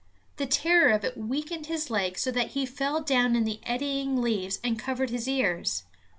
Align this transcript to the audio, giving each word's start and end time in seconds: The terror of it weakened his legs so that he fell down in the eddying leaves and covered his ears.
The 0.37 0.47
terror 0.47 0.91
of 0.93 1.03
it 1.03 1.15
weakened 1.15 1.67
his 1.67 1.91
legs 1.91 2.21
so 2.21 2.31
that 2.31 2.53
he 2.57 2.65
fell 2.65 3.01
down 3.03 3.35
in 3.35 3.43
the 3.45 3.59
eddying 3.61 4.19
leaves 4.19 4.57
and 4.63 4.79
covered 4.79 5.11
his 5.11 5.27
ears. 5.27 5.83